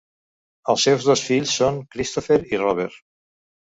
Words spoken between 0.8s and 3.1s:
seus dos fills són Christopher i Robert.